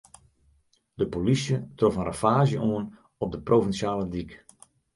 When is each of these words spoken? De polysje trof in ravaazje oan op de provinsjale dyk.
De 0.99 1.05
polysje 1.13 1.57
trof 1.77 1.95
in 1.99 2.07
ravaazje 2.09 2.57
oan 2.71 2.85
op 3.23 3.29
de 3.33 3.39
provinsjale 3.47 4.05
dyk. 4.13 4.31